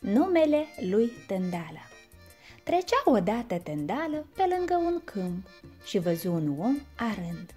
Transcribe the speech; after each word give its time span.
Numele 0.00 0.66
lui 0.90 1.10
Tândală 1.26 1.80
Trecea 2.62 3.02
odată 3.04 3.58
Tândală 3.58 4.26
pe 4.36 4.54
lângă 4.56 4.74
un 4.74 5.00
câmp 5.04 5.46
și 5.84 5.98
văzu 5.98 6.32
un 6.32 6.58
om 6.58 6.76
arând. 6.96 7.54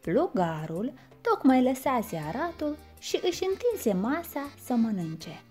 Plugarul 0.00 0.92
tocmai 1.20 1.62
lăsase 1.62 2.16
aratul 2.16 2.76
și 2.98 3.20
își 3.22 3.42
întinse 3.44 3.92
masa 3.92 4.50
să 4.64 4.72
mănânce. 4.74 5.42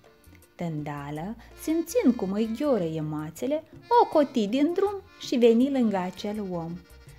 Tândală, 0.55 1.35
simțind 1.61 2.15
cum 2.15 2.31
îi 2.31 2.51
ghiorăie 2.57 3.01
mațele, 3.01 3.63
o 4.01 4.07
coti 4.07 4.47
din 4.47 4.73
drum 4.73 5.01
și 5.19 5.35
veni 5.35 5.71
lângă 5.71 5.97
acel 5.97 6.45
om, 6.51 6.71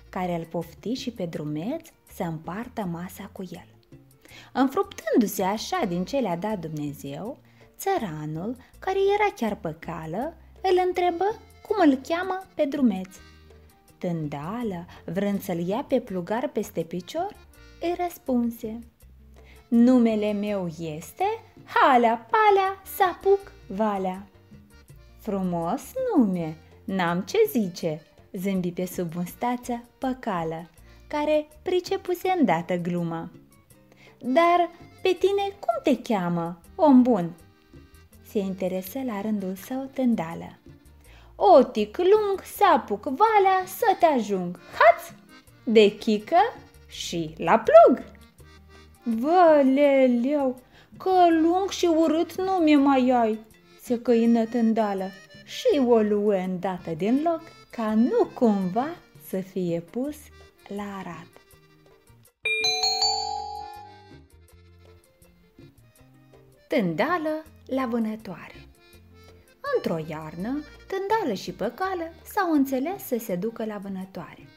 care 0.09 0.35
îl 0.35 0.45
pofti 0.45 0.93
și 0.93 1.11
pe 1.11 1.25
drumeț 1.25 1.87
să 2.13 2.23
împartă 2.23 2.81
masa 2.81 3.29
cu 3.31 3.43
el. 3.51 3.67
Înfruptându-se 4.51 5.43
așa 5.43 5.85
din 5.87 6.05
ce 6.05 6.17
le-a 6.17 6.37
dat 6.37 6.59
Dumnezeu, 6.59 7.37
țăranul, 7.77 8.55
care 8.79 8.97
era 9.13 9.33
chiar 9.35 9.55
pe 9.55 9.75
cală, 9.79 10.37
îl 10.61 10.81
întrebă 10.87 11.25
cum 11.67 11.89
îl 11.89 11.95
cheamă 11.95 12.43
pe 12.55 12.65
drumeț. 12.65 13.15
Tândală, 13.97 14.85
vrând 15.05 15.41
să-l 15.41 15.67
ia 15.67 15.85
pe 15.87 15.99
plugar 15.99 16.47
peste 16.47 16.81
picior, 16.81 17.35
îi 17.81 17.95
răspunse– 17.97 18.79
Numele 19.75 20.31
meu 20.31 20.67
este 20.79 21.23
Halea, 21.65 22.27
Palea, 22.29 22.81
Sapuc, 22.95 23.51
Valea. 23.67 24.27
Frumos 25.19 25.81
nume, 26.15 26.57
n-am 26.85 27.21
ce 27.21 27.37
zice, 27.49 28.01
zâmbi 28.33 28.71
pe 28.71 28.85
sub 28.85 29.13
mustață 29.15 29.83
păcală, 29.97 30.69
care 31.07 31.47
pricepuse 31.61 32.33
îndată 32.37 32.75
gluma. 32.75 33.31
Dar 34.25 34.69
pe 35.01 35.17
tine 35.19 35.55
cum 35.59 35.79
te 35.83 36.01
cheamă, 36.01 36.61
om 36.75 37.01
bun? 37.01 37.31
Se 38.29 38.39
interesă 38.39 38.99
la 39.05 39.21
rândul 39.21 39.55
său 39.55 39.89
tândală. 39.93 40.57
Otic 41.35 41.97
lung, 41.97 42.41
sapuc, 42.43 43.03
valea, 43.03 43.65
să 43.65 43.95
te 43.99 44.05
ajung, 44.05 44.59
haț, 44.59 45.17
de 45.63 45.97
chică 45.97 46.37
și 46.87 47.33
la 47.37 47.63
plug. 47.63 48.03
Văleleu, 49.03 50.61
că 50.97 51.27
lung 51.41 51.69
și 51.69 51.85
urât 51.85 52.35
nu 52.35 52.51
mi 52.51 52.75
mai 52.75 53.09
ai, 53.09 53.39
se 53.81 54.01
căină 54.01 54.45
tândală 54.45 55.09
și 55.45 55.79
o 55.87 55.99
luă 55.99 56.33
îndată 56.33 56.91
din 56.97 57.21
loc 57.23 57.41
ca 57.69 57.93
nu 57.93 58.29
cumva 58.33 58.87
să 59.27 59.37
fie 59.37 59.79
pus 59.79 60.15
la 60.67 60.97
arat. 60.97 61.42
Tândală 66.79 67.43
la 67.65 67.85
vânătoare 67.85 68.67
Într-o 69.75 69.97
iarnă, 70.07 70.63
tândală 70.87 71.33
și 71.33 71.51
păcală 71.51 72.13
s-au 72.23 72.51
înțeles 72.51 73.03
să 73.03 73.17
se 73.19 73.35
ducă 73.35 73.65
la 73.65 73.77
vânătoare. 73.77 74.47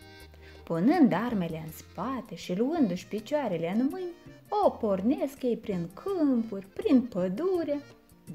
Punând 0.65 1.13
armele 1.13 1.63
în 1.67 1.73
spate 1.73 2.35
și 2.35 2.55
luându-și 2.55 3.07
picioarele 3.07 3.75
în 3.79 3.89
mâini, 3.91 4.13
o 4.49 4.71
pornesc 4.71 5.43
ei 5.43 5.57
prin 5.57 5.89
câmpuri, 5.95 6.67
prin 6.67 7.03
pădure, 7.03 7.81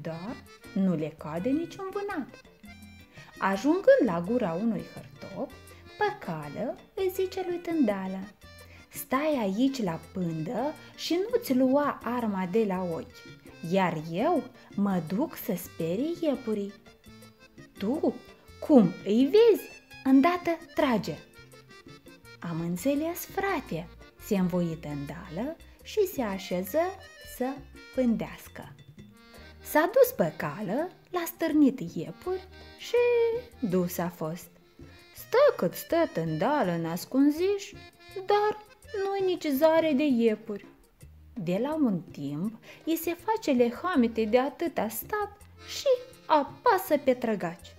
dar 0.00 0.36
nu 0.74 0.94
le 0.94 1.14
cade 1.18 1.48
niciun 1.48 1.86
vânat. 1.92 2.40
Ajungând 3.38 4.02
la 4.04 4.24
gura 4.26 4.52
unui 4.52 4.82
hărtop, 4.94 5.50
cală 6.20 6.76
îi 6.94 7.12
zice 7.14 7.44
lui 7.48 7.58
Tândală, 7.58 8.18
Stai 8.88 9.38
aici 9.40 9.82
la 9.82 10.00
pândă 10.12 10.72
și 10.96 11.18
nu-ți 11.30 11.54
lua 11.54 12.00
arma 12.02 12.48
de 12.50 12.64
la 12.64 12.82
ochi, 12.82 13.41
iar 13.70 14.02
eu 14.12 14.42
mă 14.74 15.02
duc 15.08 15.36
să 15.36 15.54
sperii 15.56 16.16
iepurii. 16.20 16.72
Tu, 17.78 18.14
cum 18.66 18.92
îi 19.04 19.24
vezi? 19.24 19.82
Îndată 20.04 20.50
trage. 20.74 21.14
Am 22.40 22.60
înțeles, 22.60 23.24
frate, 23.24 23.88
se 24.24 24.36
învoi 24.36 24.78
Tândală 24.80 25.56
și 25.82 26.06
se 26.06 26.22
așeză 26.22 26.80
să 27.36 27.46
pândească. 27.94 28.74
S-a 29.62 29.90
dus 29.94 30.12
pe 30.16 30.32
cală, 30.36 30.90
l-a 31.10 31.22
stârnit 31.26 31.80
iepuri 31.94 32.48
și 32.78 32.96
dus 33.60 33.98
a 33.98 34.08
fost. 34.08 34.50
Stă 35.14 35.54
cât 35.56 35.74
stă 35.74 36.10
tândală 36.12 36.70
în 36.72 36.84
ascunziș, 36.84 37.72
dar 38.26 38.64
nu-i 39.04 39.32
nici 39.34 39.46
zare 39.46 39.92
de 39.92 40.04
iepuri. 40.04 40.66
De 41.34 41.58
la 41.62 41.74
un 41.74 42.00
timp, 42.10 42.54
îi 42.84 42.96
se 42.96 43.14
face 43.14 43.50
lehamete 43.50 44.24
de 44.24 44.38
atâta 44.38 44.88
stat 44.88 45.36
și 45.66 45.88
apasă 46.26 46.96
pe 47.04 47.14
trăgaci. 47.14 47.74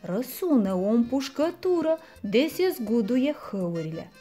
Răsună 0.00 0.74
o 0.74 0.88
împușcătură 0.88 1.98
de 2.20 2.46
se 2.52 2.68
zguduie 2.68 3.32
hăurile. 3.32 4.12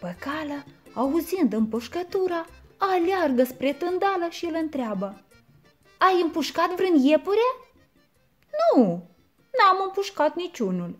Păcală, 0.00 0.64
auzind 0.94 1.52
împușcătura, 1.52 2.46
aleargă 2.76 3.44
spre 3.44 3.72
tândală 3.72 4.28
și 4.30 4.44
îl 4.44 4.54
întreabă. 4.54 5.20
Ai 5.98 6.20
împușcat 6.22 6.74
vreun 6.74 6.94
iepure? 6.94 7.48
Nu, 8.50 8.84
n-am 9.58 9.82
împușcat 9.84 10.36
niciunul. 10.36 10.98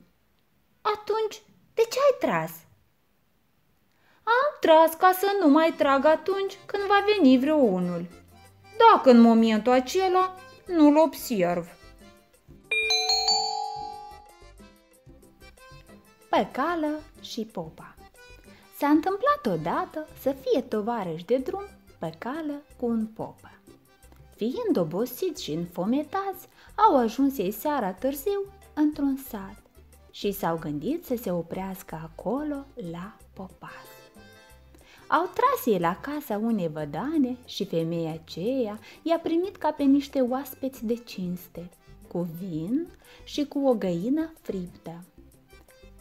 Atunci, 0.80 1.42
de 1.74 1.82
ce 1.90 1.98
ai 1.98 2.16
tras? 2.20 2.52
Am 4.24 4.56
tras 4.60 4.94
ca 4.94 5.12
să 5.18 5.26
nu 5.40 5.48
mai 5.48 5.74
trag 5.76 6.04
atunci 6.04 6.58
când 6.66 6.82
va 6.82 7.04
veni 7.16 7.38
vreunul. 7.38 8.06
Dacă 8.78 9.10
în 9.10 9.20
momentul 9.20 9.72
acela 9.72 10.34
nu-l 10.66 10.96
observ. 10.96 11.66
Pe 16.28 16.48
cală 16.52 17.00
și 17.20 17.44
popa 17.52 17.94
S-a 18.82 18.88
întâmplat 18.88 19.46
odată 19.46 20.08
să 20.20 20.32
fie 20.32 20.60
tovarăși 20.60 21.24
de 21.24 21.36
drum 21.36 21.64
pe 21.98 22.14
cală 22.18 22.62
cu 22.76 22.86
un 22.86 23.06
popă. 23.06 23.50
Fiind 24.36 24.76
obosiți 24.76 25.42
și 25.42 25.52
înfometați, 25.52 26.48
au 26.74 26.96
ajuns 26.96 27.38
ei 27.38 27.50
seara 27.50 27.92
târziu 27.92 28.44
într-un 28.74 29.16
sat 29.28 29.62
și 30.10 30.32
s-au 30.32 30.56
gândit 30.56 31.04
să 31.04 31.16
se 31.16 31.30
oprească 31.30 32.00
acolo 32.02 32.66
la 32.90 33.16
popas. 33.32 34.01
Au 35.12 35.30
tras 35.34 35.66
ei 35.66 35.78
la 35.78 35.96
casa 36.00 36.36
unei 36.36 36.68
vădane 36.68 37.36
și 37.44 37.64
femeia 37.64 38.12
aceea 38.12 38.78
i-a 39.02 39.18
primit 39.18 39.56
ca 39.56 39.70
pe 39.70 39.82
niște 39.82 40.20
oaspeți 40.20 40.86
de 40.86 40.94
cinste, 40.94 41.70
cu 42.08 42.28
vin 42.38 42.86
și 43.24 43.44
cu 43.44 43.58
o 43.58 43.74
găină 43.74 44.32
friptă. 44.40 45.04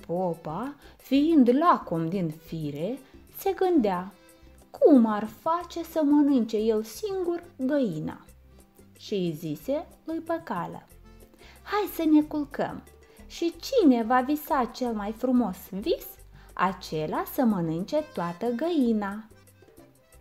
Popa, 0.06 0.76
fiind 0.98 1.50
lacom 1.60 2.10
din 2.10 2.30
fire, 2.30 3.00
se 3.38 3.52
gândea 3.52 4.14
cum 4.70 5.06
ar 5.06 5.28
face 5.40 5.84
să 5.84 6.02
mănânce 6.04 6.58
el 6.58 6.84
singur 6.84 7.44
găina. 7.58 8.26
Și 9.00 9.14
îi 9.14 9.32
zise 9.32 9.88
lui 10.04 10.20
Păcală, 10.20 10.88
hai 11.64 11.90
să 11.94 12.04
ne 12.12 12.22
culcăm 12.22 12.84
și 13.28 13.54
cine 13.60 14.04
va 14.04 14.22
visa 14.22 14.72
cel 14.74 14.94
mai 14.94 15.12
frumos 15.12 15.58
vis, 15.70 16.06
acela 16.54 17.24
să 17.34 17.44
mănânce 17.44 18.04
toată 18.14 18.48
găina. 18.48 19.26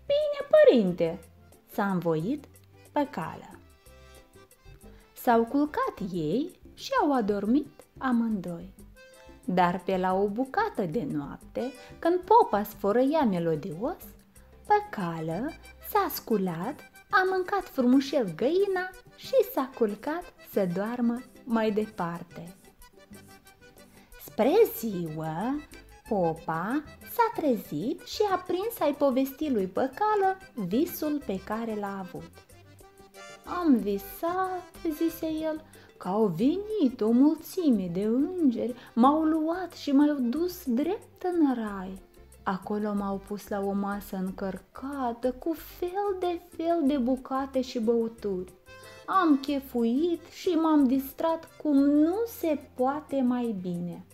Bine, 0.07 0.49
părinte, 0.51 1.21
s-a 1.73 1.91
învoit 1.91 2.45
Păcală. 2.93 3.59
S-au 5.13 5.45
culcat 5.45 5.95
ei 6.13 6.59
și 6.75 6.91
au 7.03 7.15
adormit 7.15 7.69
amândoi. 7.99 8.75
Dar 9.45 9.83
pe 9.85 9.97
la 9.97 10.15
o 10.15 10.29
bucată 10.29 10.83
de 10.83 11.07
noapte, 11.13 11.73
când 11.99 12.21
popa 12.21 12.63
sfărăia 12.63 13.25
melodios, 13.25 13.97
pe 14.67 14.75
cală 14.91 15.53
s-a 15.89 16.07
sculat, 16.11 16.91
a 17.11 17.23
mâncat 17.31 17.69
frumușel 17.69 18.35
găina 18.35 18.91
și 19.17 19.35
s-a 19.55 19.71
culcat 19.75 20.25
să 20.53 20.69
doarmă 20.75 21.23
mai 21.45 21.71
departe. 21.71 22.55
Spre 24.25 24.53
ziua, 24.79 25.61
popa 26.11 26.83
s-a 27.13 27.41
trezit 27.41 28.01
și 28.01 28.23
a 28.33 28.37
prins 28.37 28.81
ai 28.81 28.95
povesti 28.95 29.51
lui 29.51 29.67
Păcală 29.67 30.37
visul 30.55 31.23
pe 31.27 31.41
care 31.45 31.77
l-a 31.81 31.99
avut. 31.99 32.31
Am 33.45 33.77
visat, 33.77 34.71
zise 34.93 35.27
el, 35.27 35.65
că 35.97 36.09
au 36.09 36.27
venit 36.27 37.01
o 37.01 37.11
mulțime 37.11 37.91
de 37.93 38.03
îngeri, 38.03 38.75
m-au 38.95 39.23
luat 39.23 39.73
și 39.73 39.93
m-au 39.93 40.15
dus 40.15 40.65
drept 40.67 41.23
în 41.23 41.55
rai. 41.55 42.03
Acolo 42.43 42.93
m-au 42.95 43.21
pus 43.27 43.49
la 43.49 43.61
o 43.61 43.73
masă 43.73 44.17
încărcată 44.17 45.33
cu 45.39 45.53
fel 45.53 46.17
de 46.19 46.41
fel 46.57 46.83
de 46.87 46.97
bucate 46.97 47.61
și 47.61 47.79
băuturi. 47.79 48.53
Am 49.07 49.39
chefuit 49.43 50.21
și 50.33 50.49
m-am 50.49 50.87
distrat 50.87 51.49
cum 51.63 51.77
nu 51.77 52.17
se 52.27 52.59
poate 52.75 53.21
mai 53.21 53.57
bine. 53.61 54.05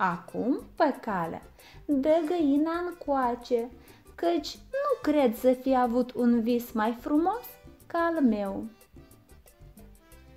Acum, 0.00 0.60
pe 0.76 0.94
cale, 1.00 1.42
dă 1.84 2.22
găina 2.26 2.94
coace, 3.06 3.70
căci 4.14 4.54
nu 4.54 5.12
cred 5.12 5.36
să 5.36 5.52
fi 5.52 5.76
avut 5.76 6.12
un 6.14 6.40
vis 6.40 6.72
mai 6.72 6.96
frumos 7.00 7.44
ca 7.86 7.98
al 7.98 8.22
meu. 8.22 8.64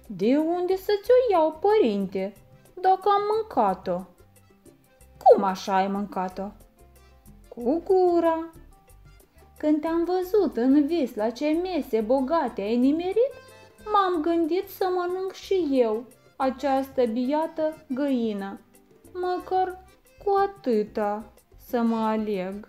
De 0.07 0.37
unde 0.37 0.75
să 0.75 0.91
ți-o 1.03 1.31
iau, 1.31 1.59
părinte, 1.61 2.33
dacă 2.81 3.09
am 3.09 3.21
mâncat-o? 3.35 4.01
Cum 5.23 5.43
așa 5.43 5.75
ai 5.75 5.87
mâncat-o? 5.87 6.51
Cu 7.47 7.81
gura. 7.83 8.49
Când 9.57 9.81
te-am 9.81 10.03
văzut 10.03 10.57
în 10.57 10.85
vis 10.85 11.15
la 11.15 11.29
ce 11.29 11.59
mese 11.63 12.01
bogate 12.01 12.61
ai 12.61 12.77
nimerit, 12.77 13.33
m-am 13.93 14.21
gândit 14.21 14.69
să 14.69 14.89
mănânc 14.95 15.33
și 15.33 15.67
eu 15.71 16.05
această 16.35 17.05
biată 17.05 17.85
găină, 17.87 18.59
măcar 19.13 19.83
cu 20.23 20.33
atâta 20.47 21.33
să 21.67 21.81
mă 21.81 21.97
aleg. 21.97 22.67